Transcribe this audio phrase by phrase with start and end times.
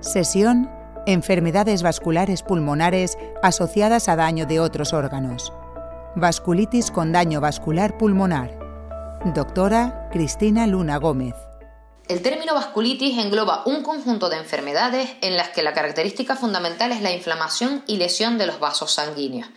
[0.00, 0.70] Sesión
[1.06, 5.52] Enfermedades vasculares pulmonares asociadas a daño de otros órganos.
[6.14, 8.56] Vasculitis con daño vascular pulmonar.
[9.34, 11.34] Doctora Cristina Luna Gómez.
[12.06, 17.02] El término vasculitis engloba un conjunto de enfermedades en las que la característica fundamental es
[17.02, 19.48] la inflamación y lesión de los vasos sanguíneos.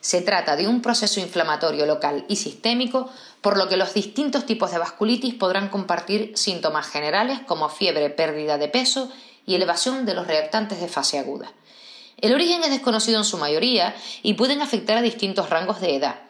[0.00, 3.10] Se trata de un proceso inflamatorio local y sistémico,
[3.40, 8.58] por lo que los distintos tipos de vasculitis podrán compartir síntomas generales como fiebre, pérdida
[8.58, 9.10] de peso
[9.46, 11.52] y elevación de los reactantes de fase aguda.
[12.18, 16.20] El origen es desconocido en su mayoría y pueden afectar a distintos rangos de edad.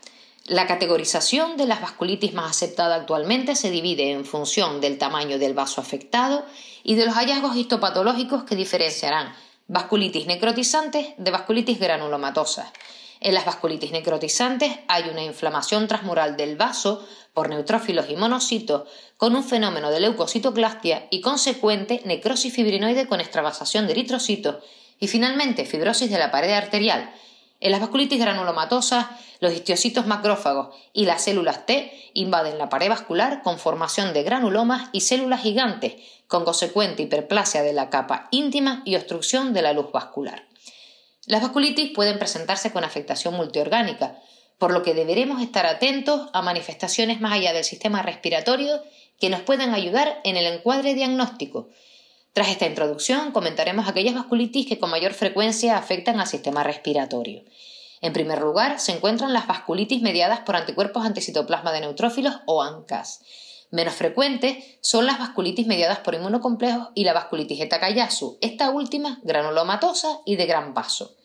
[0.45, 5.55] La categorización de las vasculitis más aceptada actualmente se divide en función del tamaño del
[5.55, 6.45] vaso afectado
[6.85, 9.35] y de los hallazgos histopatológicos que diferenciarán
[9.67, 12.69] vasculitis necrotizantes de vasculitis granulomatosas.
[13.27, 17.05] En las vasculitis necrotizantes hay una inflamación transmural del vaso
[17.35, 23.87] por neutrófilos y monocitos con un fenómeno de leucocitoclastia y consecuente necrosis fibrinoide con extravasación
[23.87, 24.63] de eritrocitos
[25.01, 27.13] y finalmente fibrosis de la pared arterial.
[27.59, 29.07] En las vasculitis granulomatosas,
[29.41, 34.89] los histiocitos macrófagos y las células T invaden la pared vascular con formación de granulomas
[34.93, 35.95] y células gigantes,
[36.29, 40.46] con consecuente hiperplasia de la capa íntima y obstrucción de la luz vascular.
[41.27, 44.17] Las vasculitis pueden presentarse con afectación multiorgánica,
[44.59, 48.81] por lo que deberemos estar atentos a manifestaciones más allá del sistema respiratorio
[49.19, 51.69] que nos puedan ayudar en el encuadre diagnóstico.
[52.33, 57.43] Tras esta introducción comentaremos aquellas vasculitis que con mayor frecuencia afectan al sistema respiratorio.
[58.01, 63.23] En primer lugar, se encuentran las vasculitis mediadas por anticuerpos anticitoplasma de neutrófilos o ANCAS.
[63.73, 69.19] Menos frecuentes son las vasculitis mediadas por inmunocomplejos y la vasculitis de Takayasu, esta última
[69.25, 71.16] granulomatosa y de gran vaso.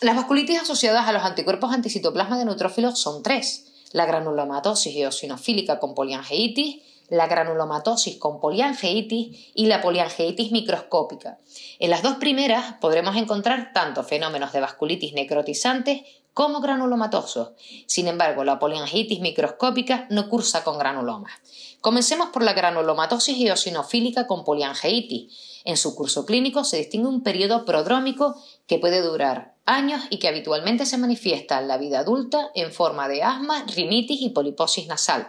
[0.00, 5.96] Las vasculitis asociadas a los anticuerpos anticitoplasma de neutrófilos son tres: la granulomatosis eosinofílica con
[5.96, 11.40] poliangeitis, la granulomatosis con poliangeitis y la poliangeitis microscópica.
[11.80, 16.02] En las dos primeras podremos encontrar tanto fenómenos de vasculitis necrotizantes
[16.38, 17.48] como granulomatosos.
[17.86, 21.32] Sin embargo, la poliangitis microscópica no cursa con granulomas.
[21.80, 25.62] Comencemos por la granulomatosis eosinofílica con poliangeitis.
[25.64, 30.28] En su curso clínico se distingue un periodo prodrómico que puede durar años y que
[30.28, 35.28] habitualmente se manifiesta en la vida adulta en forma de asma, rinitis y poliposis nasal.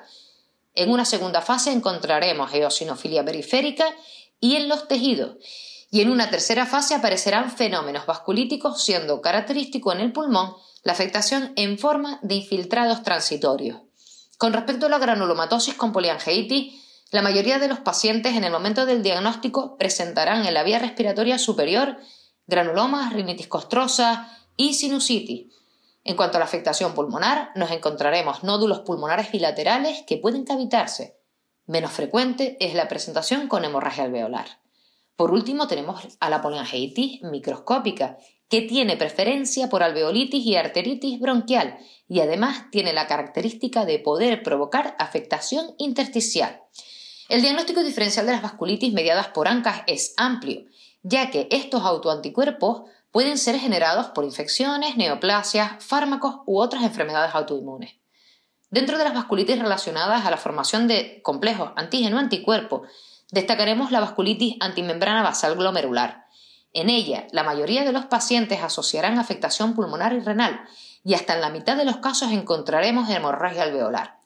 [0.75, 3.87] En una segunda fase encontraremos eosinofilia periférica
[4.39, 5.37] y en los tejidos.
[5.89, 10.53] Y en una tercera fase aparecerán fenómenos vasculíticos, siendo característico en el pulmón
[10.83, 13.81] la afectación en forma de infiltrados transitorios.
[14.37, 16.73] Con respecto a la granulomatosis con poliangeitis,
[17.11, 21.39] la mayoría de los pacientes en el momento del diagnóstico presentarán en la vía respiratoria
[21.39, 21.97] superior
[22.47, 25.53] granulomas, rinitis costrosa y sinusitis.
[26.03, 31.19] En cuanto a la afectación pulmonar, nos encontraremos nódulos pulmonares bilaterales que pueden cavitarse.
[31.65, 34.61] Menos frecuente es la presentación con hemorragia alveolar.
[35.15, 38.17] Por último, tenemos a la poliangeitis microscópica,
[38.49, 41.77] que tiene preferencia por alveolitis y arteritis bronquial
[42.07, 46.63] y además tiene la característica de poder provocar afectación intersticial.
[47.29, 50.65] El diagnóstico diferencial de las vasculitis mediadas por ANCAS es amplio,
[51.03, 57.95] ya que estos autoanticuerpos pueden ser generados por infecciones, neoplasias, fármacos u otras enfermedades autoinmunes.
[58.71, 62.83] Dentro de las vasculitis relacionadas a la formación de complejos antígeno-anticuerpo,
[63.31, 66.25] destacaremos la vasculitis antimembrana basal glomerular,
[66.73, 70.61] en ella, la mayoría de los pacientes asociarán afectación pulmonar y renal,
[71.03, 74.19] y hasta en la mitad de los casos encontraremos hemorragia alveolar.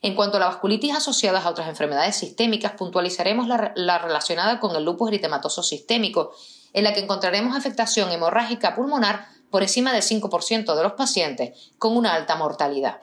[0.00, 4.74] En cuanto a la vasculitis asociada a otras enfermedades sistémicas, puntualizaremos la, la, relacionada con
[4.74, 6.34] el lupus eritematoso sistémico,
[6.72, 11.96] en la que encontraremos afectación hemorrágica pulmonar por encima del 5% de los pacientes, con
[11.96, 13.00] una alta mortalidad.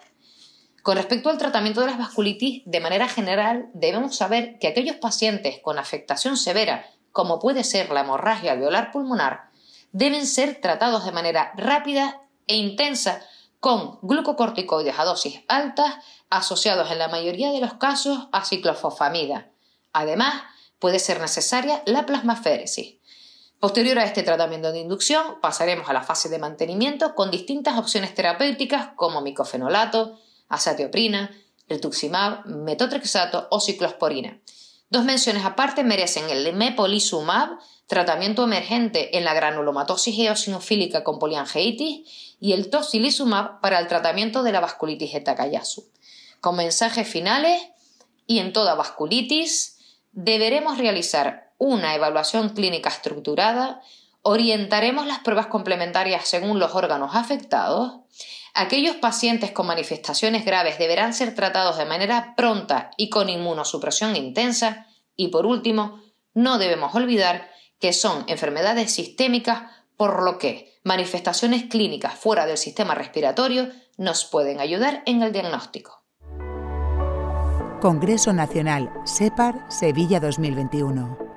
[0.81, 5.59] Con respecto al tratamiento de las vasculitis, de manera general, debemos saber que aquellos pacientes
[5.61, 9.49] con afectación severa como puede ser la hemorragia alveolar pulmonar,
[9.91, 13.21] deben ser tratados de manera rápida e intensa
[13.59, 15.95] con glucocorticoides a dosis altas
[16.29, 19.49] asociados en la mayoría de los casos a ciclofosfamida.
[19.91, 20.43] Además,
[20.79, 22.95] puede ser necesaria la plasmaféresis.
[23.59, 28.15] Posterior a este tratamiento de inducción, pasaremos a la fase de mantenimiento con distintas opciones
[28.15, 30.17] terapéuticas como micofenolato,
[30.47, 31.31] azatioprina,
[31.67, 34.39] rituximab, metotrexato o ciclosporina.
[34.89, 42.53] Dos menciones aparte merecen el mepolizumab, tratamiento emergente en la granulomatosis eosinofílica con poliangeitis, y
[42.53, 45.87] el tocilizumab para el tratamiento de la vasculitis de Takayasu.
[46.41, 47.61] Con mensajes finales,
[48.25, 49.77] y en toda vasculitis,
[50.11, 53.81] deberemos realizar una evaluación clínica estructurada,
[54.21, 57.99] orientaremos las pruebas complementarias según los órganos afectados,
[58.53, 64.87] Aquellos pacientes con manifestaciones graves deberán ser tratados de manera pronta y con inmunosupresión intensa.
[65.15, 66.01] Y por último,
[66.33, 67.49] no debemos olvidar
[67.79, 74.59] que son enfermedades sistémicas, por lo que manifestaciones clínicas fuera del sistema respiratorio nos pueden
[74.59, 76.03] ayudar en el diagnóstico.
[77.81, 81.28] Congreso Nacional SEPAR Sevilla 2021.